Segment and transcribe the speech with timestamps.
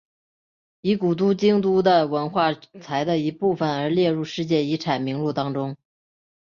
[0.81, 5.77] 以古都京都的文化财的一部分而列入世界遗产名录当中。